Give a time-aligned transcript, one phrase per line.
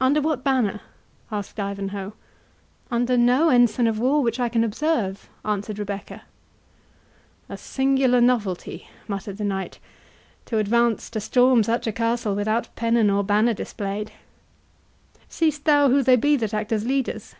[0.00, 0.80] "Under what banner?"
[1.32, 2.12] asked Ivanhoe.
[2.88, 6.22] "Under no ensign of war which I can observe," answered Rebecca.
[7.48, 9.80] "A singular novelty," muttered the knight,
[10.44, 16.14] "to advance to storm such a castle without pennon or banner displayed!—Seest thou who they
[16.14, 17.34] be that act as leaders?"